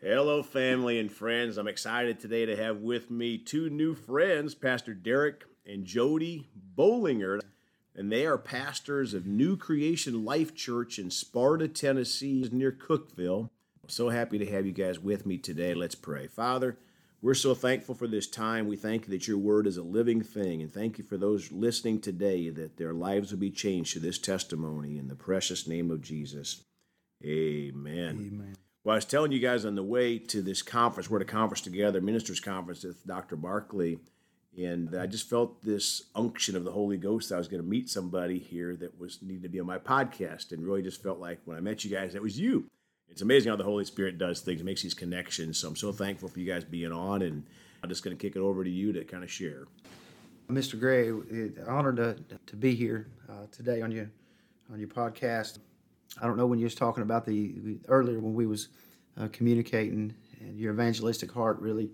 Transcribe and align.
Hello, 0.00 0.44
family 0.44 1.00
and 1.00 1.10
friends. 1.10 1.58
I'm 1.58 1.66
excited 1.66 2.20
today 2.20 2.46
to 2.46 2.54
have 2.54 2.76
with 2.82 3.10
me 3.10 3.36
two 3.36 3.68
new 3.68 3.96
friends, 3.96 4.54
Pastor 4.54 4.94
Derek 4.94 5.44
and 5.66 5.84
Jody 5.84 6.46
Bollinger. 6.76 7.40
And 7.96 8.12
they 8.12 8.24
are 8.24 8.38
pastors 8.38 9.12
of 9.12 9.26
New 9.26 9.56
Creation 9.56 10.24
Life 10.24 10.54
Church 10.54 11.00
in 11.00 11.10
Sparta, 11.10 11.66
Tennessee, 11.66 12.48
near 12.52 12.70
Cookeville. 12.70 13.50
I'm 13.82 13.88
so 13.88 14.10
happy 14.10 14.38
to 14.38 14.46
have 14.46 14.64
you 14.64 14.70
guys 14.70 15.00
with 15.00 15.26
me 15.26 15.36
today. 15.36 15.74
Let's 15.74 15.96
pray. 15.96 16.28
Father, 16.28 16.78
we're 17.20 17.34
so 17.34 17.56
thankful 17.56 17.96
for 17.96 18.06
this 18.06 18.28
time. 18.28 18.68
We 18.68 18.76
thank 18.76 19.08
you 19.08 19.10
that 19.10 19.26
your 19.26 19.38
word 19.38 19.66
is 19.66 19.78
a 19.78 19.82
living 19.82 20.22
thing. 20.22 20.62
And 20.62 20.72
thank 20.72 20.98
you 20.98 21.02
for 21.02 21.16
those 21.16 21.50
listening 21.50 22.00
today 22.00 22.50
that 22.50 22.76
their 22.76 22.92
lives 22.92 23.32
will 23.32 23.40
be 23.40 23.50
changed 23.50 23.94
to 23.94 23.98
this 23.98 24.20
testimony 24.20 24.96
in 24.96 25.08
the 25.08 25.16
precious 25.16 25.66
name 25.66 25.90
of 25.90 26.02
Jesus. 26.02 26.62
Amen. 27.24 28.30
Amen. 28.32 28.56
Well, 28.88 28.94
I 28.94 28.96
was 28.96 29.04
telling 29.04 29.32
you 29.32 29.38
guys 29.38 29.66
on 29.66 29.74
the 29.74 29.82
way 29.82 30.18
to 30.18 30.40
this 30.40 30.62
conference, 30.62 31.10
we're 31.10 31.18
at 31.18 31.22
a 31.22 31.26
conference 31.26 31.60
together, 31.60 32.00
ministers' 32.00 32.40
conference 32.40 32.84
with 32.84 33.06
Dr. 33.06 33.36
Barkley, 33.36 33.98
and 34.56 34.96
I 34.96 35.04
just 35.04 35.28
felt 35.28 35.62
this 35.62 36.04
unction 36.14 36.56
of 36.56 36.64
the 36.64 36.72
Holy 36.72 36.96
Ghost. 36.96 37.30
I 37.30 37.36
was 37.36 37.48
going 37.48 37.62
to 37.62 37.68
meet 37.68 37.90
somebody 37.90 38.38
here 38.38 38.76
that 38.76 38.98
was 38.98 39.18
needed 39.20 39.42
to 39.42 39.50
be 39.50 39.60
on 39.60 39.66
my 39.66 39.76
podcast, 39.76 40.52
and 40.52 40.64
really 40.64 40.80
just 40.80 41.02
felt 41.02 41.18
like 41.18 41.38
when 41.44 41.58
I 41.58 41.60
met 41.60 41.84
you 41.84 41.90
guys, 41.90 42.14
that 42.14 42.22
was 42.22 42.40
you. 42.40 42.64
It's 43.10 43.20
amazing 43.20 43.50
how 43.50 43.56
the 43.56 43.64
Holy 43.64 43.84
Spirit 43.84 44.16
does 44.16 44.40
things, 44.40 44.62
makes 44.62 44.80
these 44.80 44.94
connections. 44.94 45.58
So 45.58 45.68
I'm 45.68 45.76
so 45.76 45.92
thankful 45.92 46.30
for 46.30 46.40
you 46.40 46.50
guys 46.50 46.64
being 46.64 46.90
on, 46.90 47.20
and 47.20 47.44
I'm 47.82 47.90
just 47.90 48.02
going 48.02 48.16
to 48.16 48.18
kick 48.18 48.36
it 48.36 48.40
over 48.40 48.64
to 48.64 48.70
you 48.70 48.94
to 48.94 49.04
kind 49.04 49.22
of 49.22 49.30
share. 49.30 49.66
Mr. 50.48 50.80
Gray, 50.80 51.10
honored 51.68 51.96
to, 51.96 52.16
to 52.46 52.56
be 52.56 52.74
here 52.74 53.08
uh, 53.28 53.48
today 53.52 53.82
on 53.82 53.92
your 53.92 54.10
on 54.72 54.78
your 54.78 54.88
podcast. 54.88 55.58
I 56.20 56.26
don't 56.26 56.36
know 56.36 56.46
when 56.46 56.58
you 56.58 56.64
was 56.64 56.74
talking 56.74 57.02
about 57.02 57.24
the 57.24 57.78
earlier 57.88 58.18
when 58.18 58.34
we 58.34 58.46
was 58.46 58.68
uh, 59.20 59.28
communicating, 59.32 60.14
and 60.40 60.58
your 60.58 60.72
evangelistic 60.72 61.30
heart 61.30 61.58
really 61.60 61.90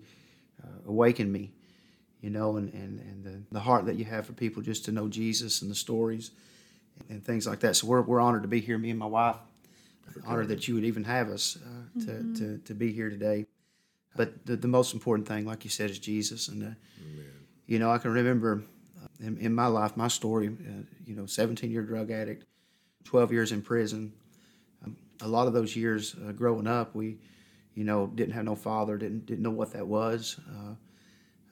uh, 0.63 0.87
awakened 0.87 1.31
me, 1.31 1.51
you 2.21 2.29
know, 2.29 2.57
and 2.57 2.73
and 2.73 2.99
and 2.99 3.23
the, 3.23 3.41
the 3.51 3.59
heart 3.59 3.85
that 3.85 3.95
you 3.95 4.05
have 4.05 4.25
for 4.25 4.33
people 4.33 4.61
just 4.61 4.85
to 4.85 4.91
know 4.91 5.07
Jesus 5.07 5.61
and 5.61 5.69
the 5.69 5.75
stories 5.75 6.31
and 7.09 7.23
things 7.23 7.45
like 7.45 7.59
that. 7.59 7.75
So 7.75 7.87
we're 7.87 8.01
we're 8.01 8.21
honored 8.21 8.43
to 8.43 8.47
be 8.47 8.61
here, 8.61 8.77
me 8.77 8.89
and 8.89 8.99
my 8.99 9.05
wife. 9.05 9.37
Honored 10.25 10.47
that 10.47 10.67
you 10.67 10.75
would 10.75 10.85
even 10.85 11.03
have 11.03 11.29
us 11.29 11.57
uh, 11.57 11.99
to, 11.99 12.11
mm-hmm. 12.11 12.33
to 12.35 12.57
to 12.59 12.73
be 12.73 12.91
here 12.91 13.09
today. 13.09 13.47
But 14.15 14.45
the, 14.45 14.55
the 14.55 14.67
most 14.67 14.93
important 14.93 15.27
thing, 15.27 15.45
like 15.45 15.65
you 15.65 15.69
said, 15.69 15.89
is 15.89 15.99
Jesus. 15.99 16.47
And 16.47 16.63
uh, 16.63 16.75
you 17.65 17.79
know, 17.79 17.91
I 17.91 17.97
can 17.97 18.11
remember 18.11 18.63
uh, 19.03 19.07
in, 19.19 19.37
in 19.39 19.53
my 19.53 19.67
life, 19.67 19.97
my 19.97 20.07
story. 20.07 20.47
Uh, 20.47 20.83
you 21.05 21.15
know, 21.15 21.25
17 21.25 21.69
year 21.69 21.81
drug 21.81 22.11
addict 22.11 22.45
12 23.05 23.31
years 23.31 23.51
in 23.51 23.61
prison. 23.61 24.11
Um, 24.83 24.97
a 25.21 25.27
lot 25.27 25.47
of 25.47 25.53
those 25.53 25.75
years 25.75 26.15
uh, 26.27 26.31
growing 26.33 26.67
up, 26.67 26.93
we, 26.93 27.17
you 27.73 27.83
know, 27.83 28.07
didn't 28.07 28.33
have 28.33 28.45
no 28.45 28.55
father, 28.55 28.97
didn't 28.97 29.25
didn't 29.25 29.43
know 29.43 29.51
what 29.51 29.71
that 29.73 29.87
was. 29.87 30.39
Uh, 30.49 30.71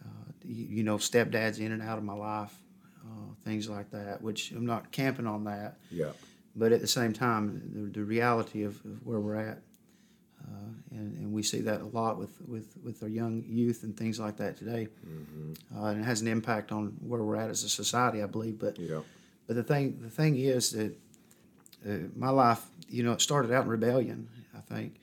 uh, 0.03 0.31
you, 0.43 0.65
you, 0.77 0.83
know, 0.83 0.97
stepdads 0.97 1.59
in 1.59 1.71
and 1.71 1.81
out 1.81 1.97
of 1.97 2.03
my 2.03 2.13
life, 2.13 2.53
uh, 3.05 3.33
things 3.45 3.69
like 3.69 3.89
that. 3.91 4.21
Which 4.21 4.51
I'm 4.51 4.65
not 4.65 4.91
camping 4.91 5.27
on 5.27 5.45
that. 5.45 5.77
Yeah. 5.89 6.11
But 6.55 6.71
at 6.71 6.81
the 6.81 6.87
same 6.87 7.13
time, 7.13 7.71
the, 7.73 7.99
the 7.99 8.05
reality 8.05 8.63
of, 8.63 8.75
of, 8.85 9.05
where 9.05 9.19
we're 9.19 9.37
at, 9.37 9.59
uh, 10.39 10.69
and, 10.91 11.17
and 11.17 11.33
we 11.33 11.41
see 11.41 11.61
that 11.61 11.81
a 11.81 11.85
lot 11.85 12.19
with, 12.19 12.39
with, 12.47 12.77
with 12.83 13.01
our 13.01 13.09
young 13.09 13.43
youth 13.47 13.81
and 13.81 13.97
things 13.97 14.19
like 14.19 14.37
that 14.37 14.55
today, 14.55 14.87
mm-hmm. 15.03 15.53
Uh, 15.75 15.85
and 15.87 16.01
it 16.01 16.03
has 16.03 16.21
an 16.21 16.27
impact 16.27 16.71
on 16.71 16.95
where 16.99 17.23
we're 17.23 17.37
at 17.37 17.49
as 17.49 17.63
a 17.63 17.69
society, 17.69 18.21
I 18.21 18.27
believe. 18.27 18.59
But 18.59 18.77
yeah. 18.77 18.99
But 19.47 19.55
the 19.55 19.63
thing 19.63 19.99
the 20.01 20.09
thing 20.09 20.37
is 20.37 20.71
that 20.71 20.97
uh, 21.87 22.07
my 22.15 22.29
life, 22.29 22.63
you 22.89 23.03
know, 23.03 23.13
it 23.13 23.21
started 23.21 23.51
out 23.51 23.63
in 23.63 23.69
rebellion. 23.69 24.29
I 24.55 24.61
think, 24.61 24.95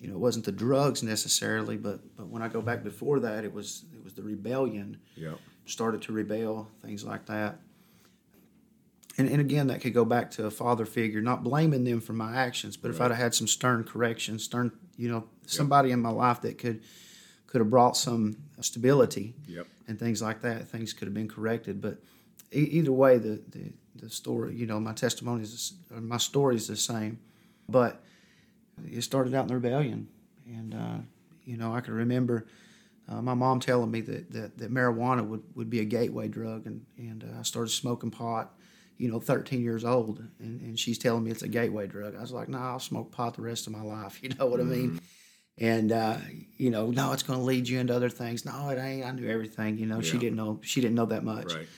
you 0.00 0.08
know, 0.08 0.14
it 0.14 0.20
wasn't 0.20 0.44
the 0.44 0.52
drugs 0.52 1.02
necessarily, 1.02 1.76
but 1.76 2.00
but 2.16 2.28
when 2.28 2.42
I 2.42 2.48
go 2.48 2.60
back 2.60 2.82
before 2.82 3.20
that, 3.20 3.44
it 3.44 3.52
was 3.52 3.84
it 3.92 4.02
was 4.02 4.14
the 4.14 4.22
rebellion. 4.22 4.98
Yeah. 5.14 5.34
Started 5.64 6.02
to 6.02 6.12
rebel, 6.12 6.68
things 6.84 7.04
like 7.04 7.26
that. 7.26 7.60
And, 9.18 9.28
and 9.28 9.40
again, 9.40 9.66
that 9.68 9.80
could 9.80 9.94
go 9.94 10.04
back 10.04 10.30
to 10.32 10.46
a 10.46 10.50
father 10.50 10.86
figure, 10.86 11.20
not 11.20 11.44
blaming 11.44 11.84
them 11.84 12.00
for 12.00 12.14
my 12.14 12.34
actions, 12.34 12.76
but 12.76 12.88
right. 12.88 12.94
if 12.94 13.00
I'd 13.00 13.10
have 13.10 13.18
had 13.18 13.34
some 13.34 13.46
stern 13.46 13.84
correction, 13.84 14.38
stern, 14.38 14.72
you 14.96 15.08
know, 15.08 15.24
somebody 15.46 15.90
yep. 15.90 15.96
in 15.96 16.02
my 16.02 16.10
life 16.10 16.40
that 16.42 16.58
could 16.58 16.82
could 17.46 17.60
have 17.60 17.68
brought 17.68 17.96
some 17.96 18.38
stability 18.60 19.34
yep. 19.46 19.66
and 19.86 19.98
things 19.98 20.22
like 20.22 20.40
that, 20.40 20.66
things 20.68 20.94
could 20.94 21.06
have 21.06 21.14
been 21.14 21.28
corrected. 21.28 21.82
But 21.82 21.98
e- 22.50 22.60
either 22.60 22.92
way, 22.92 23.18
the, 23.18 23.42
the 23.50 23.72
the 23.96 24.08
story, 24.08 24.54
you 24.54 24.66
know, 24.66 24.80
my 24.80 24.92
testimony 24.92 25.42
is, 25.42 25.74
my 25.90 26.16
story 26.16 26.56
is 26.56 26.66
the 26.66 26.76
same, 26.76 27.18
but 27.68 28.02
it 28.90 29.02
started 29.02 29.34
out 29.34 29.42
in 29.42 29.48
the 29.48 29.54
rebellion, 29.54 30.08
and 30.46 30.74
uh, 30.74 30.98
you 31.44 31.56
know, 31.56 31.74
I 31.74 31.80
can 31.80 31.94
remember 31.94 32.46
uh, 33.08 33.20
my 33.20 33.34
mom 33.34 33.60
telling 33.60 33.90
me 33.90 34.00
that, 34.02 34.30
that, 34.32 34.58
that 34.58 34.72
marijuana 34.72 35.26
would, 35.26 35.42
would 35.54 35.70
be 35.70 35.80
a 35.80 35.84
gateway 35.84 36.28
drug, 36.28 36.66
and 36.66 36.84
and 36.96 37.24
uh, 37.24 37.40
I 37.40 37.42
started 37.42 37.70
smoking 37.70 38.10
pot, 38.10 38.54
you 38.96 39.10
know, 39.10 39.20
13 39.20 39.62
years 39.62 39.84
old, 39.84 40.22
and, 40.38 40.60
and 40.60 40.78
she's 40.78 40.98
telling 40.98 41.24
me 41.24 41.30
it's 41.30 41.42
a 41.42 41.48
gateway 41.48 41.86
drug. 41.86 42.16
I 42.16 42.20
was 42.20 42.32
like, 42.32 42.48
no, 42.48 42.58
nah, 42.58 42.72
I'll 42.72 42.80
smoke 42.80 43.12
pot 43.12 43.34
the 43.34 43.42
rest 43.42 43.66
of 43.66 43.72
my 43.72 43.82
life. 43.82 44.18
You 44.22 44.30
know 44.30 44.46
what 44.46 44.60
mm-hmm. 44.60 44.72
I 44.72 44.76
mean? 44.76 44.90
Mm-hmm. 44.90 44.98
And 45.58 45.92
uh, 45.92 46.16
you 46.56 46.70
know, 46.70 46.90
no, 46.90 47.12
it's 47.12 47.22
going 47.22 47.38
to 47.38 47.44
lead 47.44 47.68
you 47.68 47.78
into 47.78 47.94
other 47.94 48.08
things. 48.08 48.46
No, 48.46 48.70
it 48.70 48.78
ain't. 48.78 49.04
I 49.04 49.10
knew 49.10 49.28
everything. 49.28 49.76
You 49.76 49.84
know, 49.84 49.96
yeah. 49.96 50.10
she 50.10 50.16
didn't 50.16 50.36
know. 50.36 50.60
She 50.62 50.80
didn't 50.80 50.94
know 50.94 51.04
that 51.06 51.24
much. 51.24 51.52
Right. 51.52 51.68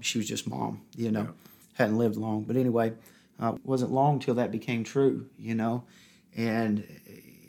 She 0.00 0.18
was 0.18 0.28
just 0.28 0.48
mom. 0.48 0.82
You 0.96 1.10
know. 1.10 1.22
Yeah 1.22 1.30
hadn't 1.74 1.98
lived 1.98 2.16
long. 2.16 2.44
But 2.44 2.56
anyway, 2.56 2.94
uh, 3.38 3.54
wasn't 3.64 3.92
long 3.92 4.18
till 4.18 4.34
that 4.34 4.50
became 4.50 4.84
true, 4.84 5.28
you 5.38 5.54
know. 5.54 5.84
And 6.36 6.84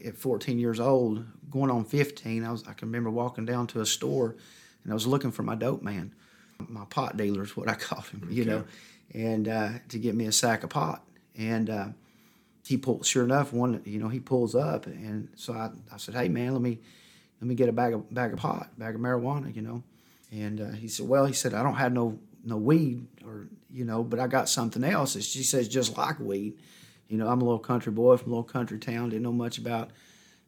at 0.06 0.18
14 0.18 0.59
years 0.59 0.80
old, 0.80 1.25
going 1.50 1.72
on 1.72 1.86
15, 1.86 2.44
I 2.44 2.52
was 2.52 2.68
I 2.68 2.74
can 2.74 2.90
remember 2.90 3.09
walking 3.09 3.46
down 3.46 3.68
to 3.68 3.81
a 3.81 3.85
store, 3.85 4.35
and 4.84 4.91
I 4.91 4.94
was 4.94 5.08
looking 5.08 5.31
for 5.31 5.44
my 5.44 5.56
dope 5.56 5.81
man, 5.81 6.14
my 6.68 6.85
pot 6.85 7.18
dealer 7.18 7.44
is 7.44 7.56
what 7.56 7.69
I 7.69 7.74
called 7.75 8.06
him, 8.08 8.28
you 8.30 8.44
okay. 8.44 8.52
know, 8.52 8.66
and 9.14 9.47
uh, 9.47 9.69
to 9.90 10.00
get 10.00 10.16
me 10.16 10.25
a 10.25 10.31
sack 10.31 10.64
of 10.64 10.69
pot. 10.69 11.03
And 11.38 11.69
uh, 11.69 11.88
he 12.66 12.78
pulled, 12.78 13.06
sure 13.06 13.24
enough, 13.24 13.53
one 13.53 13.81
you 13.85 14.00
know 14.00 14.09
he 14.09 14.19
pulls 14.19 14.56
up, 14.56 14.85
and 14.85 15.30
so 15.35 15.53
I, 15.53 15.72
I 15.91 15.97
said, 15.97 16.16
hey 16.16 16.30
man, 16.30 16.53
let 16.53 16.62
me 16.62 16.80
let 17.41 17.47
me 17.47 17.56
get 17.56 17.69
a 17.69 17.74
bag 17.74 17.94
of 17.94 18.14
bag 18.14 18.34
of 18.34 18.40
pot, 18.40 18.69
bag 18.78 18.96
of 18.96 19.02
marijuana, 19.02 19.56
you 19.56 19.62
know. 19.62 19.84
And 20.31 20.59
uh, 20.59 20.72
he 20.72 20.88
said, 20.88 21.08
well, 21.08 21.25
he 21.25 21.34
said 21.34 21.53
I 21.53 21.64
don't 21.64 21.75
have 21.75 21.94
no 21.94 22.19
no 22.46 22.58
weed 22.58 23.06
or 23.26 23.48
you 23.72 23.84
know, 23.84 24.04
but 24.04 24.20
I 24.20 24.28
got 24.28 24.48
something 24.48 24.84
else. 24.84 25.16
And 25.16 25.24
she 25.24 25.44
says 25.44 25.68
just 25.68 25.98
like 25.98 26.20
weed. 26.20 26.58
You 27.10 27.18
know, 27.18 27.28
I'm 27.28 27.42
a 27.42 27.44
little 27.44 27.60
country 27.60 27.92
boy 27.92 28.18
from 28.18 28.32
a 28.32 28.36
little 28.36 28.44
country 28.44 28.80
town. 28.80 29.10
Didn't 29.10 29.24
know 29.24 29.32
much 29.32 29.58
about 29.58 29.92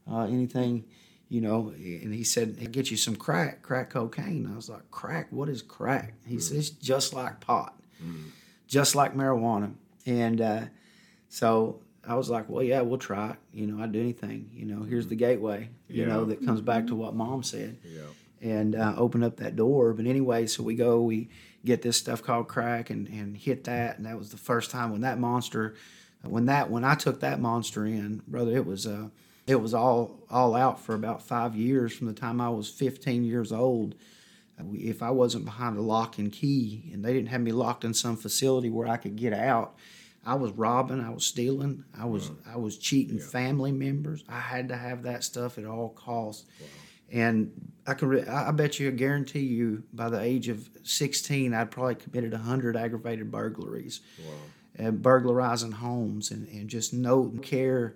uh, 0.10 0.24
anything, 0.24 0.86
you 1.30 1.42
know. 1.42 1.74
And 1.76 2.14
he 2.14 2.24
said, 2.24 2.58
"I'll 2.62 2.68
get 2.68 2.90
you 2.90 2.98
some 2.98 3.16
crack, 3.16 3.62
crack 3.62 3.90
cocaine." 3.90 4.50
I 4.52 4.56
was 4.56 4.70
like, 4.70 4.90
"Crack? 4.90 5.28
What 5.32 5.50
is 5.50 5.62
crack?" 5.62 6.14
He 6.26 6.38
mm. 6.38 6.42
says, 6.42 6.70
"Just 6.70 7.14
like 7.14 7.42
pot, 7.42 7.76
mm. 8.04 8.32
just 8.68 8.96
like 8.96 9.14
marijuana." 9.16 9.74
And 10.06 10.42
uh, 10.42 10.62
so 11.30 11.82
I 12.08 12.16
was 12.16 12.30
like, 12.30 12.50
"Well, 12.50 12.64
yeah, 12.64 12.82
we'll 12.82 12.98
try 12.98 13.32
it." 13.32 13.36
You 13.54 13.68
know, 13.68 13.84
I'd 13.84 13.92
do 13.92 14.00
anything. 14.00 14.50
You 14.54 14.66
know, 14.66 14.84
here's 14.84 15.08
the 15.08 15.16
gateway. 15.16 15.70
You 15.90 16.04
yeah. 16.04 16.08
know, 16.08 16.26
that 16.26 16.44
comes 16.44 16.62
back 16.62 16.88
to 16.88 16.96
what 16.96 17.14
Mom 17.14 17.44
said. 17.44 17.78
Yeah. 17.84 18.02
And 18.40 18.76
uh, 18.76 18.94
open 18.98 19.24
up 19.24 19.38
that 19.38 19.56
door. 19.56 19.94
But 19.94 20.06
anyway, 20.06 20.48
so 20.48 20.64
we 20.64 20.76
go. 20.76 21.02
We 21.02 21.30
get 21.68 21.82
this 21.82 21.98
stuff 21.98 22.24
called 22.24 22.48
crack 22.48 22.90
and, 22.90 23.08
and 23.10 23.38
hit 23.38 23.66
that. 23.66 23.98
And 23.98 24.06
that 24.06 24.18
was 24.18 24.32
the 24.32 24.38
first 24.38 24.72
time 24.72 24.92
when 24.92 25.02
that 25.02 25.20
monster, 25.20 25.76
when 26.24 26.46
that 26.46 26.72
when 26.72 26.84
I 26.84 26.96
took 26.96 27.20
that 27.20 27.40
monster 27.40 27.86
in, 27.86 28.24
brother, 28.28 28.56
it 28.56 28.66
was 28.66 28.88
uh, 28.88 29.10
it 29.46 29.62
was 29.62 29.74
all 29.74 30.20
all 30.30 30.56
out 30.56 30.80
for 30.80 30.96
about 30.96 31.22
five 31.22 31.56
years 31.56 31.94
from 31.94 32.08
the 32.08 32.14
time 32.14 32.42
I 32.42 32.50
was 32.50 32.70
15 32.70 33.24
years 33.24 33.52
old. 33.52 33.96
If 34.74 35.04
I 35.04 35.12
wasn't 35.12 35.46
behind 35.46 35.78
a 35.78 35.82
lock 35.82 36.18
and 36.18 36.32
key, 36.32 36.90
and 36.92 37.06
they 37.06 37.14
didn't 37.14 37.30
have 37.30 37.42
me 37.42 37.52
locked 37.52 37.84
in 37.84 37.94
some 37.94 38.18
facility 38.18 38.72
where 38.72 38.88
I 38.88 38.98
could 38.98 39.16
get 39.16 39.32
out, 39.32 39.76
I 40.26 40.34
was 40.34 40.52
robbing, 40.54 41.00
I 41.00 41.12
was 41.12 41.26
stealing, 41.26 41.84
I 41.98 42.06
was 42.06 42.32
I 42.52 42.58
was 42.58 42.78
cheating 42.78 43.18
yeah. 43.18 43.26
family 43.26 43.72
members. 43.72 44.24
I 44.28 44.40
had 44.40 44.70
to 44.70 44.76
have 44.76 45.04
that 45.04 45.24
stuff 45.24 45.58
at 45.60 45.66
all 45.66 45.90
costs. 45.90 46.46
Wow. 46.60 46.68
And 47.12 47.72
I 47.86 47.94
can, 47.94 48.10
re- 48.10 48.26
I 48.28 48.52
bet 48.52 48.80
you, 48.80 48.90
I 48.90 48.92
guarantee 48.92 49.40
you, 49.40 49.84
by 49.94 50.10
the 50.10 50.20
age 50.20 50.50
of 50.50 50.70
16, 50.84 51.54
I'd 51.54 51.72
probably 51.72 51.96
committed 51.96 52.34
100 52.34 52.76
aggravated 52.76 53.32
burglaries. 53.32 54.02
Wow. 54.20 54.34
And 54.76 55.02
burglarizing 55.02 55.72
homes 55.72 56.30
and, 56.32 56.48
and 56.50 56.70
just 56.70 56.94
no 56.94 57.34
care. 57.42 57.96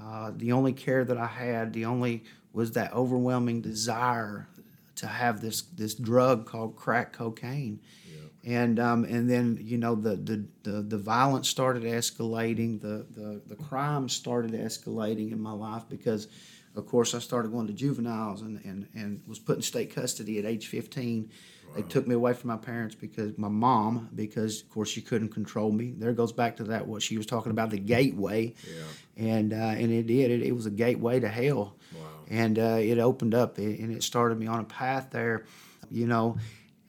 Uh, 0.00 0.32
the 0.34 0.52
only 0.52 0.72
care 0.72 1.04
that 1.04 1.18
I 1.18 1.26
had, 1.26 1.72
the 1.72 1.84
only 1.84 2.24
was 2.52 2.72
that 2.72 2.92
overwhelming 2.92 3.60
desire 3.60 4.48
to 4.96 5.06
have 5.06 5.40
this 5.40 5.62
this 5.62 5.94
drug 5.94 6.46
called 6.46 6.76
crack 6.76 7.12
cocaine. 7.12 7.80
Yeah. 8.10 8.21
And 8.44 8.80
um, 8.80 9.04
and 9.04 9.30
then 9.30 9.58
you 9.60 9.78
know 9.78 9.94
the, 9.94 10.16
the, 10.16 10.44
the, 10.64 10.82
the 10.82 10.98
violence 10.98 11.48
started 11.48 11.84
escalating, 11.84 12.80
the, 12.80 13.06
the 13.10 13.40
the 13.46 13.54
crime 13.54 14.08
started 14.08 14.52
escalating 14.52 15.30
in 15.30 15.40
my 15.40 15.52
life 15.52 15.84
because 15.88 16.26
of 16.74 16.86
course, 16.86 17.14
I 17.14 17.18
started 17.18 17.52
going 17.52 17.66
to 17.66 17.72
juveniles 17.72 18.42
and, 18.42 18.60
and, 18.64 18.88
and 18.94 19.20
was 19.26 19.38
put 19.38 19.56
in 19.56 19.62
state 19.62 19.94
custody 19.94 20.38
at 20.38 20.46
age 20.46 20.68
15. 20.68 21.30
Wow. 21.68 21.74
They 21.76 21.82
took 21.82 22.06
me 22.06 22.14
away 22.14 22.32
from 22.32 22.48
my 22.48 22.56
parents 22.56 22.94
because 22.94 23.36
my 23.36 23.48
mom, 23.48 24.08
because 24.14 24.62
of 24.62 24.70
course 24.70 24.88
she 24.88 25.02
couldn't 25.02 25.30
control 25.30 25.70
me. 25.70 25.92
There 25.96 26.12
goes 26.12 26.32
back 26.32 26.56
to 26.56 26.64
that 26.64 26.86
what 26.86 27.02
she 27.02 27.16
was 27.16 27.26
talking 27.26 27.50
about 27.50 27.70
the 27.70 27.78
gateway, 27.78 28.54
yeah. 28.66 29.26
and 29.26 29.52
uh, 29.52 29.56
and 29.56 29.90
it 29.90 30.06
did. 30.06 30.30
It, 30.30 30.42
it 30.42 30.52
was 30.52 30.66
a 30.66 30.70
gateway 30.70 31.20
to 31.20 31.28
hell, 31.28 31.76
wow. 31.94 32.00
and 32.28 32.58
uh, 32.58 32.78
it 32.78 32.98
opened 32.98 33.34
up 33.34 33.56
and 33.56 33.90
it 33.90 34.02
started 34.02 34.38
me 34.38 34.46
on 34.46 34.60
a 34.60 34.64
path 34.64 35.08
there, 35.10 35.44
you 35.90 36.06
know. 36.06 36.36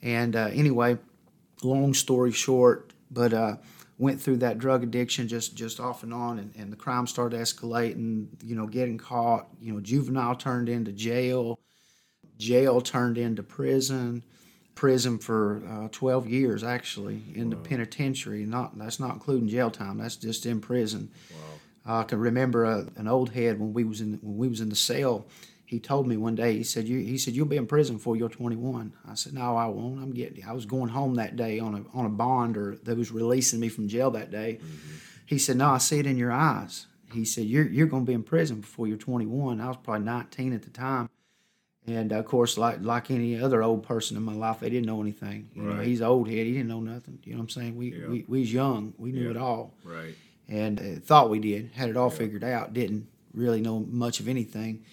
And 0.01 0.35
uh, 0.35 0.49
anyway, 0.51 0.97
long 1.63 1.94
story 1.94 2.31
short, 2.31 2.94
but 3.12 3.33
uh, 3.33 3.56
went 3.98 4.21
through 4.21 4.38
that 4.38 4.57
drug 4.57 4.83
addiction 4.83 5.27
just 5.27 5.56
just 5.56 5.80
off 5.80 6.04
and 6.04 6.13
on 6.13 6.39
and, 6.39 6.54
and 6.57 6.71
the 6.71 6.75
crime 6.75 7.07
started 7.07 7.39
escalating 7.39 8.27
you 8.44 8.56
know 8.56 8.68
getting 8.68 8.98
caught 8.98 9.48
you 9.62 9.74
know 9.74 9.80
juvenile 9.80 10.36
turned 10.36 10.68
into 10.68 10.92
jail 10.92 11.60
jail 12.38 12.81
turned 12.81 13.18
into 13.18 13.44
prison 13.44 14.24
prison 14.75 15.19
for 15.19 15.62
uh, 15.69 15.88
12 15.92 16.27
years 16.27 16.63
actually 16.63 17.21
in 17.36 17.50
wow. 17.50 17.50
the 17.51 17.69
penitentiary 17.69 18.45
not 18.45 18.77
that's 18.77 19.00
not 19.00 19.13
including 19.13 19.48
jail 19.48 19.69
time 19.69 20.00
that's 20.00 20.16
just 20.16 20.45
in 20.45 20.59
prison 20.59 21.12
wow. 21.86 21.95
uh, 21.95 22.01
i 22.01 22.04
can 22.04 22.19
remember 22.19 22.66
a, 22.66 22.88
an 22.95 23.07
old 23.07 23.30
head 23.31 23.59
when 23.59 23.74
we 23.74 23.83
was 23.83 24.01
in 24.01 24.19
when 24.24 24.38
we 24.38 24.48
was 24.48 24.59
in 24.59 24.69
the 24.69 24.75
cell 24.75 25.25
he 25.73 25.79
told 25.79 26.05
me 26.05 26.15
one 26.17 26.35
day 26.35 26.55
he 26.55 26.63
said 26.63 26.87
you 26.87 26.99
he 26.99 27.17
said 27.17 27.33
you'll 27.33 27.47
be 27.47 27.57
in 27.57 27.65
prison 27.65 27.95
before 27.95 28.15
you're 28.15 28.29
21 28.29 28.93
i 29.09 29.15
said 29.15 29.33
no 29.33 29.57
i 29.57 29.65
won't. 29.65 29.99
I'm 29.99 30.11
getting 30.11 30.45
i 30.45 30.53
was 30.53 30.67
going 30.67 30.89
home 30.89 31.15
that 31.15 31.35
day 31.35 31.57
on 31.57 31.73
a 31.73 31.97
on 31.97 32.05
a 32.05 32.09
bond 32.09 32.57
or 32.57 32.75
that 32.83 32.95
was 32.95 33.11
releasing 33.11 33.59
me 33.59 33.69
from 33.69 33.87
jail 33.87 34.11
that 34.11 34.29
day. 34.29 34.59
Mm-hmm. 34.61 34.95
he 35.25 35.39
said 35.39 35.57
no 35.57 35.71
i 35.71 35.79
see 35.79 35.97
it 35.97 36.05
in 36.05 36.15
your 36.15 36.31
eyes. 36.31 36.85
He 37.11 37.25
said 37.25 37.45
you're 37.45 37.65
you're 37.65 37.87
going 37.87 38.03
to 38.03 38.07
be 38.07 38.13
in 38.13 38.21
prison 38.21 38.61
before 38.61 38.87
you're 38.87 38.97
21 38.97 39.59
i 39.59 39.67
was 39.67 39.77
probably 39.77 40.05
19 40.05 40.53
at 40.53 40.61
the 40.61 40.69
time. 40.69 41.09
And 41.87 42.11
of 42.11 42.25
course 42.25 42.55
like 42.55 42.81
like 42.81 43.09
any 43.09 43.41
other 43.41 43.63
old 43.63 43.81
person 43.81 44.15
in 44.15 44.21
my 44.21 44.35
life 44.35 44.59
they 44.59 44.69
didn't 44.69 44.85
know 44.85 45.01
anything. 45.01 45.49
You 45.55 45.63
right. 45.63 45.77
know 45.77 45.81
he's 45.81 46.03
old 46.03 46.27
head. 46.27 46.45
He 46.45 46.53
didn't 46.53 46.67
know 46.67 46.81
nothing. 46.81 47.17
You 47.23 47.31
know 47.31 47.39
what 47.39 47.43
i'm 47.45 47.49
saying? 47.49 47.75
We 47.75 47.95
yeah. 47.95 48.07
we, 48.09 48.25
we 48.27 48.41
was 48.41 48.53
young. 48.53 48.93
We 48.99 49.11
knew 49.11 49.23
yeah. 49.23 49.31
it 49.31 49.37
all. 49.37 49.73
Right. 49.83 50.13
And 50.47 50.79
uh, 50.79 50.99
thought 50.99 51.31
we 51.31 51.39
did. 51.39 51.71
Had 51.73 51.89
it 51.89 51.97
all 51.97 52.11
yeah. 52.11 52.17
figured 52.17 52.43
out. 52.43 52.73
Didn't 52.73 53.07
really 53.33 53.61
know 53.61 53.79
much 53.89 54.19
of 54.19 54.27
anything 54.27 54.85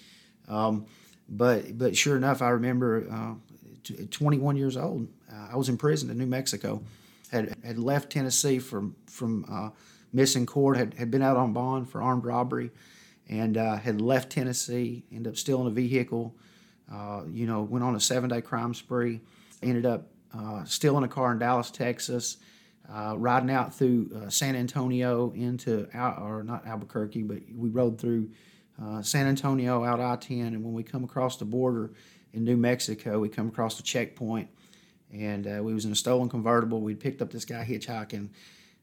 um, 0.50 0.86
but 1.28 1.78
but 1.78 1.96
sure 1.96 2.16
enough, 2.16 2.42
I 2.42 2.50
remember 2.50 3.06
uh, 3.10 3.34
21 4.10 4.56
years 4.56 4.76
old. 4.76 5.08
Uh, 5.32 5.48
I 5.52 5.56
was 5.56 5.68
in 5.68 5.76
prison 5.76 6.10
in 6.10 6.18
New 6.18 6.26
Mexico. 6.26 6.82
Had 7.30 7.56
had 7.64 7.78
left 7.78 8.10
Tennessee 8.10 8.58
from 8.58 8.96
from 9.06 9.46
uh, 9.48 9.70
missing 10.12 10.44
court. 10.44 10.76
Had 10.76 10.94
had 10.94 11.10
been 11.10 11.22
out 11.22 11.36
on 11.36 11.52
bond 11.52 11.88
for 11.88 12.02
armed 12.02 12.24
robbery, 12.24 12.72
and 13.28 13.56
uh, 13.56 13.76
had 13.76 14.00
left 14.00 14.30
Tennessee. 14.30 15.04
Ended 15.12 15.32
up 15.32 15.36
stealing 15.36 15.68
a 15.68 15.70
vehicle. 15.70 16.34
Uh, 16.92 17.22
you 17.30 17.46
know, 17.46 17.62
went 17.62 17.84
on 17.84 17.94
a 17.94 18.00
seven 18.00 18.28
day 18.28 18.40
crime 18.40 18.74
spree. 18.74 19.20
Ended 19.62 19.86
up 19.86 20.08
uh, 20.36 20.64
stealing 20.64 21.04
a 21.04 21.08
car 21.08 21.30
in 21.30 21.38
Dallas, 21.38 21.70
Texas. 21.70 22.38
riding 22.88 23.50
out 23.50 23.72
through 23.72 24.28
San 24.30 24.56
Antonio 24.56 25.30
into 25.30 25.86
Al- 25.94 26.20
or 26.20 26.42
not 26.42 26.66
Albuquerque, 26.66 27.22
but 27.22 27.38
we 27.54 27.68
rode 27.68 28.00
through 28.00 28.30
uh, 28.82 29.02
San 29.02 29.26
Antonio 29.26 29.84
out 29.84 30.00
I 30.00 30.16
10, 30.16 30.46
and 30.46 30.64
when 30.64 30.72
we 30.72 30.82
come 30.82 31.04
across 31.04 31.36
the 31.36 31.44
border 31.44 31.90
in 32.32 32.44
New 32.44 32.56
Mexico, 32.56 33.18
we 33.18 33.28
come 33.28 33.48
across 33.48 33.76
the 33.76 33.82
checkpoint, 33.82 34.48
and 35.12 35.46
uh, 35.46 35.62
we 35.62 35.74
was 35.74 35.84
in 35.84 35.92
a 35.92 35.96
stolen 35.96 36.28
convertible. 36.28 36.80
We'd 36.80 37.00
picked 37.00 37.20
up 37.20 37.30
this 37.30 37.44
guy 37.44 37.64
hitchhiking. 37.64 38.30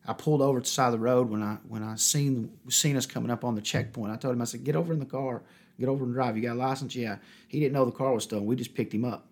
I 0.08 0.14
pulled 0.14 0.42
over 0.42 0.60
to 0.60 0.64
the 0.64 0.70
side 0.70 0.88
of 0.88 0.94
the 0.94 1.00
road 1.00 1.30
when 1.30 1.42
I 1.44 1.58
when 1.68 1.84
I 1.84 1.96
seen 1.96 2.52
seen 2.70 2.96
us 2.96 3.06
coming 3.06 3.32
up 3.32 3.44
on 3.44 3.56
the 3.56 3.62
checkpoint. 3.62 4.12
I 4.12 4.16
told 4.16 4.36
him 4.36 4.42
I 4.42 4.46
said, 4.46 4.64
"Get 4.64 4.76
over 4.76 4.94
in 4.94 5.00
the 5.00 5.06
car, 5.06 5.42
get 5.80 5.90
over 5.90 6.06
and 6.06 6.14
drive. 6.14 6.38
You 6.38 6.44
got 6.44 6.54
a 6.54 6.60
license? 6.60 6.96
Yeah." 6.96 7.18
He 7.48 7.60
didn't 7.60 7.74
know 7.74 7.84
the 7.84 7.92
car 7.92 8.14
was 8.14 8.24
stolen. 8.24 8.46
We 8.46 8.56
just 8.56 8.74
picked 8.74 8.94
him 8.94 9.04
up, 9.04 9.28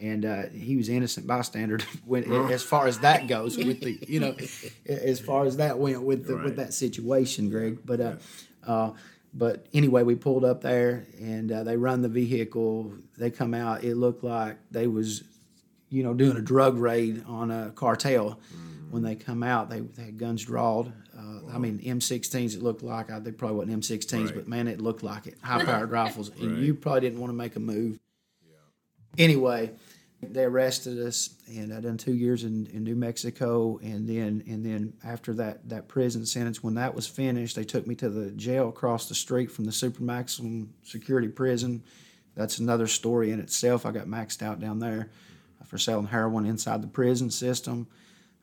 and 0.00 0.24
uh, 0.24 0.46
he 0.48 0.76
was 0.76 0.88
innocent 0.88 1.26
bystander 1.26 1.78
when 2.04 2.24
as 2.50 2.62
far 2.62 2.86
as 2.86 2.98
that 3.00 3.28
goes 3.28 3.56
with 3.56 3.80
the 3.80 3.98
you 4.08 4.20
know 4.20 4.34
as 4.86 5.20
far 5.20 5.44
as 5.44 5.58
that 5.58 5.78
went 5.78 6.02
with 6.02 6.26
the, 6.26 6.34
right. 6.34 6.44
with 6.46 6.56
that 6.56 6.72
situation, 6.72 7.50
Greg. 7.50 7.78
But 7.84 8.00
uh, 8.00 8.16
uh, 8.66 8.90
but 9.34 9.66
anyway, 9.72 10.02
we 10.02 10.14
pulled 10.14 10.44
up 10.44 10.60
there 10.60 11.06
and 11.20 11.50
uh, 11.52 11.64
they 11.64 11.76
run 11.76 12.02
the 12.02 12.08
vehicle. 12.08 12.92
They 13.16 13.30
come 13.30 13.54
out. 13.54 13.84
It 13.84 13.96
looked 13.96 14.24
like 14.24 14.56
they 14.70 14.86
was, 14.86 15.22
you 15.90 16.02
know, 16.02 16.14
doing 16.14 16.36
a 16.36 16.42
drug 16.42 16.78
raid 16.78 17.24
on 17.26 17.50
a 17.50 17.70
cartel. 17.70 18.40
Mm. 18.54 18.90
When 18.90 19.02
they 19.02 19.16
come 19.16 19.42
out, 19.42 19.68
they, 19.68 19.80
they 19.80 20.04
had 20.04 20.18
guns 20.18 20.44
drawn. 20.44 20.94
Uh, 21.16 21.20
wow. 21.20 21.52
I 21.54 21.58
mean, 21.58 21.78
M16s. 21.78 22.54
It 22.54 22.62
looked 22.62 22.82
like 22.82 23.10
I, 23.10 23.18
they 23.18 23.32
probably 23.32 23.58
wasn't 23.58 23.82
M16s, 23.82 24.26
right. 24.26 24.34
but 24.34 24.48
man, 24.48 24.66
it 24.66 24.80
looked 24.80 25.02
like 25.02 25.26
it. 25.26 25.36
High 25.42 25.62
powered 25.62 25.90
rifles, 25.92 26.30
and 26.40 26.52
right. 26.52 26.62
you 26.62 26.74
probably 26.74 27.02
didn't 27.02 27.20
want 27.20 27.30
to 27.30 27.36
make 27.36 27.56
a 27.56 27.60
move. 27.60 27.98
Yeah. 28.48 28.56
Anyway, 29.24 29.72
they 30.20 30.44
arrested 30.44 30.98
us, 30.98 31.30
and 31.46 31.72
I 31.72 31.80
done 31.80 31.96
two 31.96 32.14
years 32.14 32.42
in, 32.44 32.66
in 32.66 32.82
New 32.82 32.96
Mexico, 32.96 33.78
and 33.82 34.08
then 34.08 34.42
and 34.48 34.64
then 34.64 34.92
after 35.04 35.32
that 35.34 35.68
that 35.68 35.86
prison 35.88 36.26
sentence, 36.26 36.62
when 36.62 36.74
that 36.74 36.94
was 36.94 37.06
finished, 37.06 37.54
they 37.54 37.64
took 37.64 37.86
me 37.86 37.94
to 37.96 38.08
the 38.08 38.30
jail 38.32 38.68
across 38.68 39.08
the 39.08 39.14
street 39.14 39.50
from 39.50 39.64
the 39.64 39.72
super 39.72 40.02
maximum 40.02 40.74
security 40.82 41.28
prison. 41.28 41.84
That's 42.34 42.58
another 42.58 42.86
story 42.86 43.30
in 43.30 43.40
itself. 43.40 43.86
I 43.86 43.92
got 43.92 44.06
maxed 44.06 44.42
out 44.42 44.60
down 44.60 44.80
there 44.80 45.10
for 45.64 45.78
selling 45.78 46.06
heroin 46.06 46.46
inside 46.46 46.82
the 46.82 46.88
prison 46.88 47.30
system. 47.30 47.86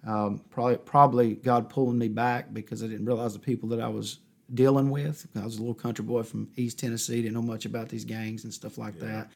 Um, 0.05 0.41
probably 0.49 0.77
probably 0.77 1.35
God 1.35 1.69
pulling 1.69 1.97
me 1.97 2.07
back 2.07 2.53
because 2.53 2.83
I 2.83 2.87
didn't 2.87 3.05
realize 3.05 3.33
the 3.33 3.39
people 3.39 3.69
that 3.69 3.81
I 3.81 3.87
was 3.87 4.19
dealing 4.53 4.91
with. 4.91 5.27
I 5.35 5.43
was 5.43 5.57
a 5.57 5.59
little 5.59 5.73
country 5.73 6.05
boy 6.05 6.23
from 6.23 6.49
East 6.55 6.79
Tennessee, 6.79 7.21
didn't 7.21 7.33
know 7.33 7.41
much 7.41 7.65
about 7.65 7.89
these 7.89 8.05
gangs 8.05 8.43
and 8.43 8.53
stuff 8.53 8.77
like 8.77 8.93
yeah. 8.99 9.07
that. 9.07 9.31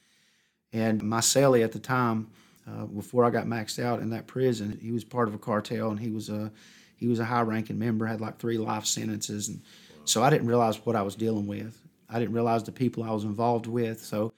And 0.74 1.02
my 1.02 1.20
cellie 1.20 1.64
at 1.64 1.72
the 1.72 1.80
time, 1.80 2.30
uh, 2.68 2.86
before 2.86 3.26
I 3.26 3.30
got 3.30 3.46
maxed 3.46 3.84
out 3.84 4.02
in 4.02 4.10
that 4.12 4.28
prison, 4.28 4.78
he 4.82 4.92
was 4.92 5.04
part 5.04 5.28
of 5.28 5.34
a 5.34 5.40
cartel 5.40 5.90
and 5.90 6.00
he 6.00 6.10
was 6.10 6.30
a 6.30 6.52
he 6.98 7.08
was 7.08 7.20
a 7.20 7.26
high 7.26 7.42
ranking 7.42 7.80
member, 7.80 8.06
had 8.06 8.20
like 8.20 8.38
three 8.38 8.58
life 8.58 8.86
sentences, 8.86 9.48
and 9.48 9.62
so 10.04 10.22
I 10.22 10.30
didn't 10.30 10.48
realize 10.48 10.86
what 10.86 10.98
I 10.98 11.02
was 11.02 11.16
dealing 11.16 11.48
with. 11.48 11.80
I 12.10 12.20
didn't 12.20 12.34
realize 12.34 12.64
the 12.64 12.74
people 12.74 13.04
I 13.04 13.12
was 13.12 13.24
involved 13.24 13.68
with. 13.68 14.04
So 14.04 14.34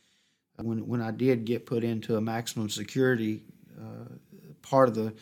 when 0.57 0.87
when 0.87 1.01
I 1.01 1.11
did 1.11 1.45
get 1.45 1.65
put 1.65 1.83
into 1.83 2.17
a 2.17 2.21
maximum 2.21 2.69
security 2.69 3.41
uh, 3.79 4.13
part 4.61 4.89
of 4.89 4.95
the 4.95 5.13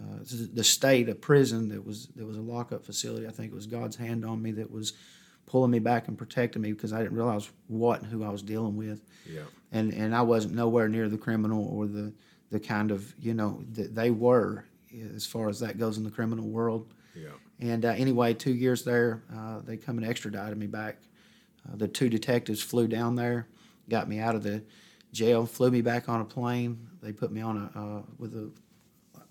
uh, 0.00 0.18
the 0.52 0.64
state, 0.64 1.08
a 1.08 1.14
prison 1.14 1.68
that 1.68 1.84
was 1.84 2.08
that 2.16 2.26
was 2.26 2.36
a 2.36 2.42
lockup 2.42 2.84
facility, 2.84 3.26
I 3.26 3.30
think 3.30 3.52
it 3.52 3.54
was 3.54 3.66
God's 3.66 3.96
hand 3.96 4.24
on 4.24 4.42
me 4.42 4.52
that 4.52 4.70
was 4.70 4.94
pulling 5.50 5.72
me 5.72 5.80
back 5.80 6.06
and 6.06 6.16
protecting 6.16 6.62
me 6.62 6.72
because 6.72 6.92
I 6.92 7.02
didn't 7.02 7.16
realize 7.16 7.50
what 7.66 8.00
and 8.00 8.10
who 8.10 8.22
I 8.22 8.28
was 8.28 8.40
dealing 8.40 8.76
with. 8.76 9.02
Yeah. 9.28 9.42
And 9.72 9.92
and 9.92 10.14
I 10.14 10.22
wasn't 10.22 10.54
nowhere 10.54 10.88
near 10.88 11.08
the 11.08 11.18
criminal 11.18 11.66
or 11.72 11.86
the 11.86 12.12
the 12.50 12.60
kind 12.60 12.92
of 12.92 13.12
you 13.18 13.34
know 13.34 13.64
that 13.72 13.94
they 13.94 14.10
were 14.10 14.64
as 15.14 15.26
far 15.26 15.48
as 15.48 15.58
that 15.60 15.76
goes 15.76 15.98
in 15.98 16.04
the 16.04 16.10
criminal 16.10 16.48
world. 16.48 16.94
Yeah. 17.16 17.30
And 17.58 17.84
uh, 17.84 17.88
anyway, 17.88 18.32
two 18.32 18.54
years 18.54 18.84
there, 18.84 19.24
uh, 19.36 19.60
they 19.64 19.76
come 19.76 19.98
and 19.98 20.06
extradited 20.06 20.56
me 20.56 20.68
back. 20.68 20.98
Uh, 21.68 21.76
the 21.76 21.88
two 21.88 22.08
detectives 22.08 22.62
flew 22.62 22.86
down 22.86 23.16
there, 23.16 23.48
got 23.88 24.08
me 24.08 24.20
out 24.20 24.36
of 24.36 24.44
the 24.44 24.62
jail, 25.12 25.46
flew 25.46 25.70
me 25.70 25.82
back 25.82 26.08
on 26.08 26.20
a 26.20 26.24
plane. 26.24 26.86
They 27.02 27.12
put 27.12 27.32
me 27.32 27.40
on 27.40 27.70
a 27.74 27.78
uh, 27.78 28.02
with 28.18 28.34
a 28.34 28.52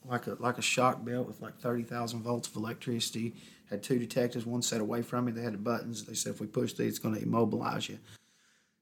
like 0.03 0.27
a 0.27 0.35
like 0.39 0.57
a 0.57 0.61
shock 0.61 1.05
belt 1.05 1.27
with 1.27 1.41
like 1.41 1.57
thirty 1.59 1.83
thousand 1.83 2.23
volts 2.23 2.49
of 2.49 2.57
electricity 2.57 3.35
had 3.69 3.83
two 3.83 3.99
detectives, 3.99 4.45
one 4.45 4.61
set 4.61 4.81
away 4.81 5.01
from 5.01 5.25
me. 5.25 5.31
They 5.31 5.43
had 5.43 5.53
the 5.53 5.59
buttons. 5.59 6.05
They 6.05 6.13
said, 6.13 6.33
if 6.33 6.41
we 6.41 6.47
push 6.47 6.73
these, 6.73 6.89
it's 6.89 6.99
going 6.99 7.15
to 7.15 7.21
immobilize 7.21 7.87
you. 7.87 7.99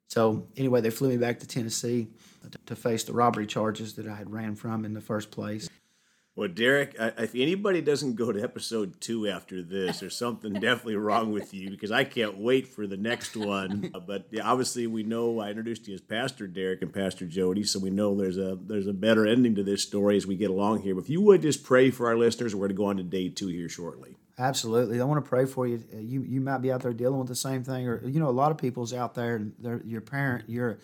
So 0.08 0.48
anyway, 0.56 0.82
they 0.82 0.90
flew 0.90 1.10
me 1.10 1.18
back 1.18 1.40
to 1.40 1.48
Tennessee 1.48 2.08
to, 2.50 2.58
to 2.68 2.76
face 2.76 3.04
the 3.04 3.14
robbery 3.14 3.46
charges 3.46 3.94
that 3.96 4.08
I 4.08 4.16
had 4.16 4.32
ran 4.32 4.56
from 4.56 4.86
in 4.86 4.94
the 4.94 5.02
first 5.02 5.32
place. 5.32 5.70
Well, 6.38 6.50
Derek, 6.50 6.96
if 7.00 7.34
anybody 7.34 7.82
doesn't 7.82 8.14
go 8.14 8.32
to 8.32 8.40
episode 8.44 9.02
two 9.02 9.28
after 9.28 9.64
this, 9.64 10.02
there's 10.02 10.16
something 10.16 10.54
definitely 10.62 10.96
wrong 10.96 11.32
with 11.32 11.52
you 11.52 11.72
because 11.72 11.92
I 11.92 12.04
can't 12.04 12.38
wait 12.38 12.68
for 12.68 12.86
the 12.86 12.96
next 12.96 13.36
one. 13.36 13.92
But 14.08 14.28
obviously, 14.42 14.86
we 14.86 15.02
know 15.04 15.40
I 15.40 15.50
introduced 15.50 15.88
you 15.88 15.96
as 15.96 16.02
Pastor 16.02 16.46
Derek 16.48 16.82
and 16.84 16.94
Pastor 16.94 17.26
Jody, 17.26 17.64
so 17.64 17.80
we 17.80 17.90
know 17.90 18.16
there's 18.16 18.38
a 18.38 18.56
there's 18.56 18.86
a 18.86 18.94
better 18.94 19.26
ending 19.26 19.56
to 19.56 19.64
this 19.64 19.82
story 19.82 20.16
as 20.16 20.28
we 20.28 20.36
get 20.36 20.52
along 20.52 20.84
here. 20.84 20.94
But 20.94 21.06
if 21.06 21.10
you 21.10 21.20
would 21.22 21.42
just 21.42 21.64
pray 21.64 21.90
for 21.90 22.08
our 22.08 22.16
listeners, 22.16 22.54
we're 22.54 22.68
going 22.68 22.70
to 22.70 22.76
go 22.76 22.86
on 22.86 22.98
to 22.98 23.04
day 23.04 23.28
two 23.28 23.48
here 23.48 23.68
shortly. 23.68 24.16
Absolutely, 24.38 25.02
I 25.02 25.04
want 25.04 25.24
to 25.24 25.28
pray 25.28 25.46
for 25.46 25.68
you. 25.68 25.84
Uh, 25.92 25.98
you 25.98 26.22
you 26.22 26.40
might 26.40 26.60
be 26.60 26.72
out 26.72 26.84
there 26.84 26.94
dealing 26.94 27.18
with 27.18 27.28
the 27.28 27.36
same 27.36 27.64
thing, 27.64 27.88
or 27.88 28.08
you 28.08 28.20
know, 28.20 28.30
a 28.30 28.32
lot 28.32 28.52
of 28.52 28.58
people's 28.58 28.94
out 28.94 29.16
there. 29.16 29.42
They're 29.60 29.82
your 29.84 30.02
parent, 30.02 30.46
you're 30.48 30.78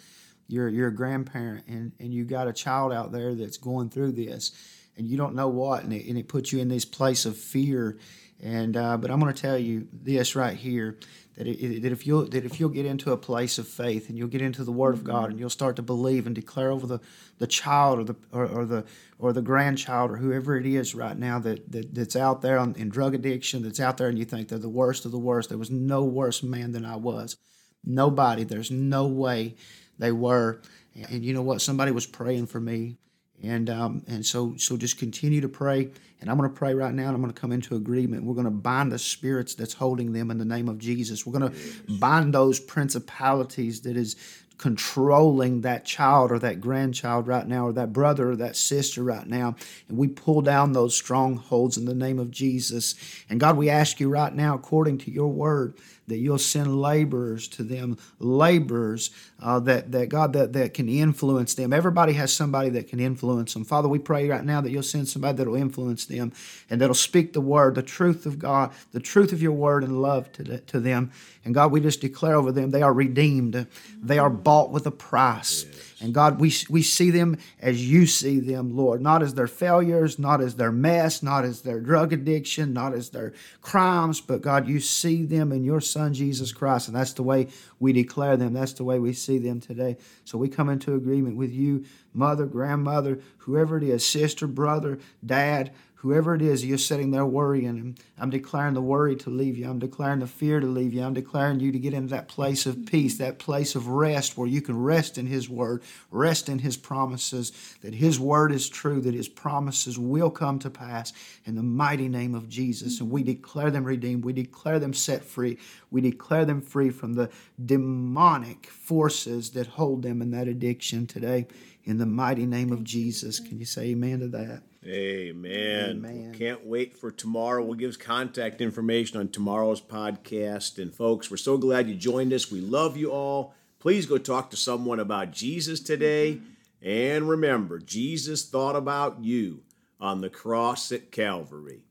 you're 0.48 0.70
you're 0.70 0.88
a 0.88 0.96
grandparent, 0.96 1.66
and 1.68 1.92
and 2.00 2.12
you 2.14 2.26
got 2.26 2.48
a 2.48 2.54
child 2.54 2.92
out 2.92 3.12
there 3.12 3.36
that's 3.36 3.58
going 3.58 3.90
through 3.90 4.14
this, 4.14 4.52
and 4.98 5.08
you 5.08 5.18
don't 5.18 5.36
know 5.36 5.48
what, 5.48 5.84
and 5.84 5.94
it, 5.94 6.08
and 6.08 6.18
it 6.18 6.28
puts 6.28 6.52
you 6.52 6.60
in 6.60 6.68
this 6.68 6.86
place 6.86 7.26
of 7.26 7.38
fear. 7.38 7.98
And 8.42 8.76
uh, 8.76 8.98
but 8.98 9.10
I'm 9.10 9.20
going 9.20 9.34
to 9.34 9.42
tell 9.42 9.58
you 9.58 9.88
this 9.92 10.36
right 10.36 10.56
here 10.56 10.98
that, 11.38 11.48
it, 11.48 11.82
that 11.82 11.92
if 11.92 12.06
you'll 12.06 12.26
that 12.26 12.46
if 12.46 12.60
you'll 12.60 12.70
get 12.70 12.86
into 12.86 13.12
a 13.12 13.18
place 13.18 13.58
of 13.58 13.68
faith 13.68 14.10
and 14.10 14.18
you'll 14.18 14.28
get 14.28 14.42
into 14.42 14.64
the 14.64 14.72
Word 14.72 14.94
of 14.94 15.04
God 15.04 15.30
and 15.30 15.40
you'll 15.40 15.50
start 15.50 15.78
to 15.78 15.82
believe 15.82 16.26
and 16.28 16.36
declare 16.36 16.70
over 16.70 16.86
the, 16.86 17.00
the 17.38 17.48
child 17.48 18.00
or 18.00 18.04
the 18.04 18.16
or, 18.32 18.46
or 18.46 18.66
the 18.66 18.86
or 19.18 19.32
the 19.32 19.42
grandchild 19.42 20.12
or 20.12 20.18
whoever 20.18 20.58
it 20.58 20.66
is 20.66 20.94
right 20.94 21.18
now 21.18 21.40
that, 21.40 21.72
that 21.72 21.96
that's 21.96 22.16
out 22.16 22.42
there 22.42 22.60
on, 22.60 22.76
in 22.76 22.90
drug 22.90 23.16
addiction 23.16 23.64
that's 23.64 23.80
out 23.80 23.98
there 23.98 24.10
and 24.10 24.20
you 24.20 24.26
think 24.26 24.50
they're 24.50 24.60
the 24.60 24.70
worst 24.70 25.06
of 25.06 25.12
the 25.12 25.20
worst. 25.20 25.50
There 25.50 25.58
was 25.58 25.72
no 25.72 26.04
worse 26.04 26.44
man 26.44 26.74
than 26.74 26.86
I 26.86 26.98
was. 26.98 27.38
Nobody. 27.86 28.44
There's 28.44 28.72
no 28.72 29.08
way 29.08 29.56
they 29.98 30.12
were. 30.12 30.62
And 31.10 31.24
you 31.24 31.34
know 31.34 31.42
what? 31.42 31.62
Somebody 31.62 31.92
was 31.92 32.06
praying 32.06 32.48
for 32.48 32.60
me. 32.60 32.98
And 33.44 33.70
um, 33.70 34.04
and 34.08 34.26
so 34.26 34.56
so 34.58 34.78
just 34.78 34.98
continue 34.98 35.42
to 35.42 35.50
pray. 35.50 35.90
And 36.22 36.32
I'm 36.32 36.38
going 36.38 36.50
to 36.50 36.56
pray 36.56 36.74
right 36.74 36.94
now, 36.94 37.08
and 37.08 37.16
I'm 37.16 37.22
going 37.22 37.34
to 37.34 37.40
come 37.40 37.52
into 37.52 37.76
agreement. 37.76 38.24
We're 38.24 38.34
going 38.34 38.46
to 38.46 38.52
bind 38.52 38.94
the 38.94 38.98
spirits 38.98 39.56
that's 39.56 39.74
holding 39.74 40.14
them 40.14 40.32
in 40.32 40.38
the 40.38 40.46
name 40.46 40.70
of 40.70 40.80
Jesus. 40.80 41.26
We're 41.26 41.38
going 41.38 41.52
to 41.52 41.94
bind 42.00 42.34
those 42.34 42.62
principalities 42.62 43.82
that 43.82 43.98
is 43.98 44.16
controlling 44.58 45.62
that 45.62 45.86
child 45.86 46.32
or 46.32 46.40
that 46.40 46.62
grandchild 46.62 47.28
right 47.28 47.48
now, 47.48 47.68
or 47.68 47.74
that 47.74 47.92
brother 47.92 48.32
or 48.32 48.36
that 48.36 48.56
sister 48.56 49.04
right 49.04 49.28
now. 49.28 49.56
And 49.90 49.98
we 49.98 50.08
pull 50.08 50.42
down 50.42 50.74
those 50.74 50.96
strongholds 50.96 51.78
in 51.78 51.86
the 51.86 51.96
name 51.96 52.20
of 52.20 52.32
Jesus. 52.32 52.96
And 53.30 53.40
God, 53.40 53.58
we 53.58 53.70
ask 53.70 54.00
you 54.00 54.10
right 54.10 54.34
now, 54.34 54.56
according 54.56 55.00
to 55.00 55.12
your 55.12 55.28
word, 55.28 55.76
that 56.08 56.18
you'll 56.18 56.38
send 56.38 56.82
laborers 56.82 57.48
to 57.48 57.64
them, 57.64 57.98
laborers 58.20 59.12
uh, 59.42 59.60
that, 59.62 59.92
that 59.92 60.10
God 60.10 60.34
that, 60.34 60.54
that 60.54 60.74
can 60.74 60.90
influence 60.90 61.54
them. 61.54 61.72
Everybody 61.72 62.14
has 62.14 62.34
somebody 62.34 62.70
that 62.72 62.88
can 62.88 63.00
influence 63.00 63.54
them. 63.54 63.64
Father, 63.64 63.88
we 63.88 64.00
pray 64.00 64.28
right 64.28 64.44
now 64.44 64.62
that 64.62 64.72
you'll 64.72 64.84
send 64.84 65.08
somebody 65.08 65.38
that 65.38 65.48
will 65.48 65.56
influence 65.56 66.06
them 66.06 66.34
and 66.70 66.82
that'll 66.82 66.94
speak 66.94 67.34
the 67.34 67.42
word, 67.42 67.76
the 67.76 67.84
truth 67.84 68.26
of 68.26 68.38
God, 68.38 68.72
the 68.92 69.00
truth 69.00 69.32
of 69.32 69.42
your 69.42 69.54
word 69.54 69.84
and 69.84 70.02
love 70.02 70.32
to, 70.34 70.60
to 70.60 70.80
them. 70.80 71.12
And 71.46 71.54
God, 71.54 71.72
we 71.72 71.80
just 71.80 72.02
declare 72.02 72.36
over 72.36 72.52
them 72.52 72.72
they 72.72 72.82
are 72.82 72.94
redeemed, 72.94 73.68
they 74.02 74.20
are 74.20 74.30
bought 74.44 74.72
with 74.72 74.86
a 74.86 74.92
price. 74.92 75.66
Yes. 75.66 75.94
And 76.04 76.14
God, 76.14 76.40
we, 76.40 76.54
we 76.70 76.82
see 76.82 77.12
them 77.12 77.38
as 77.62 77.90
you 77.90 78.06
see 78.06 78.42
them, 78.42 78.76
Lord, 78.76 79.02
not 79.02 79.24
as 79.24 79.36
their 79.36 79.48
failures, 79.48 80.20
not 80.20 80.42
as 80.42 80.56
their 80.56 80.72
mess, 80.72 81.24
not 81.24 81.46
as 81.46 81.62
their 81.62 81.80
drug 81.80 82.12
addiction, 82.12 82.74
not 82.74 82.94
as 82.94 83.10
their 83.12 83.32
crimes, 83.62 84.20
but 84.20 84.42
God, 84.42 84.68
you 84.68 84.82
see 84.82 85.24
them 85.24 85.54
in 85.54 85.64
your 85.64 85.80
Son, 85.80 86.14
Jesus 86.14 86.52
Christ. 86.52 86.90
And 86.90 86.98
that's 86.98 87.14
the 87.14 87.24
way 87.24 87.48
we 87.80 87.94
declare 87.94 88.36
them. 88.36 88.52
That's 88.52 88.74
the 88.74 88.84
way 88.84 89.00
we 89.00 89.14
see 89.14 89.38
them 89.38 89.62
today. 89.62 89.96
So 90.26 90.38
we 90.38 90.50
come 90.50 90.68
into 90.68 90.94
agreement 90.94 91.38
with 91.38 91.54
you, 91.54 91.86
mother, 92.14 92.48
grandmother, 92.48 93.20
whoever 93.38 93.78
it 93.78 93.84
is, 93.84 94.06
sister, 94.06 94.46
brother, 94.46 95.00
dad, 95.26 95.72
whoever 96.04 96.36
it 96.36 96.42
is, 96.42 96.66
you're 96.66 96.78
sitting 96.78 97.12
there 97.12 97.26
worrying. 97.26 97.98
I'm 98.20 98.30
declaring 98.30 98.74
the 98.74 98.82
worry 98.82 99.16
to 99.16 99.30
leave 99.30 99.58
you. 99.58 99.70
I'm 99.70 99.80
declaring 99.80 100.20
the 100.20 100.28
fear 100.28 100.60
to 100.60 100.68
leave 100.68 100.94
you. 100.94 101.02
I'm 101.02 101.14
declaring 101.14 101.62
you 101.62 101.72
to 101.72 101.80
get 101.80 101.94
into 101.94 102.10
that 102.10 102.28
place 102.28 102.66
of 102.66 102.86
peace, 102.86 103.18
that 103.20 103.40
place 103.40 103.74
of 103.74 103.88
rest 103.88 104.38
where 104.38 104.46
you 104.46 104.62
can 104.62 104.78
rest 104.78 105.18
in 105.18 105.28
His 105.28 105.50
Word, 105.50 105.82
rest 106.12 106.50
in 106.50 106.60
His 106.60 106.76
promises, 106.76 107.54
that 107.82 107.96
His 107.96 108.20
Word 108.20 108.52
is 108.52 108.68
true, 108.68 109.00
that 109.00 109.14
His 109.14 109.30
promises 109.30 109.98
will 109.98 110.30
come 110.30 110.60
to 110.60 110.70
pass 110.70 111.14
in 111.46 111.56
the 111.56 111.64
mighty 111.64 112.10
name 112.10 112.36
of 112.36 112.50
Jesus. 112.50 113.00
And 113.00 113.10
we 113.10 113.24
declare 113.24 113.72
them 113.72 113.86
redeemed. 113.86 114.26
We 114.26 114.34
declare 114.34 114.80
them 114.80 114.94
set 114.94 115.24
free. 115.24 115.58
We 115.90 116.02
declare 116.02 116.44
them 116.44 116.62
free 116.62 116.90
from 116.90 117.14
the 117.14 117.30
demonic 117.66 118.68
forces 118.68 119.52
that 119.52 119.68
hold 119.68 120.04
them 120.04 120.22
in 120.22 120.32
that 120.32 120.50
addiction 120.50 121.08
today 121.08 121.48
in 121.86 121.98
the 121.98 122.06
mighty 122.06 122.46
name 122.46 122.74
of 122.74 122.84
Jesus. 122.84 123.40
Can 123.40 123.58
you 123.58 123.66
say 123.66 123.92
amen 123.92 124.20
to 124.20 124.28
that? 124.28 124.64
Amen. 124.86 125.90
Amen. 125.92 126.36
Can't 126.38 126.66
wait 126.66 126.98
for 126.98 127.12
tomorrow. 127.12 127.64
We'll 127.64 127.76
give 127.76 128.00
contact 128.00 128.62
information 128.62 129.20
on 129.20 129.30
tomorrow's 129.30 129.82
podcast. 129.82 130.78
And 130.82 130.94
folks, 130.94 131.32
we're 131.32 131.38
so 131.38 131.58
glad 131.58 131.88
you 131.88 131.96
joined 131.96 132.34
us. 132.34 132.52
We 132.52 132.62
love 132.62 132.98
you 132.98 133.12
all. 133.12 133.54
Please 133.80 134.06
go 134.06 134.18
talk 134.18 134.50
to 134.52 134.58
someone 134.58 135.00
about 135.00 135.32
Jesus 135.32 135.80
today. 135.80 136.40
And 136.82 137.30
remember, 137.30 137.80
Jesus 137.80 138.44
thought 138.46 138.76
about 138.76 139.24
you 139.24 139.62
on 140.00 140.22
the 140.22 140.30
cross 140.30 140.92
at 140.92 141.12
Calvary. 141.12 141.84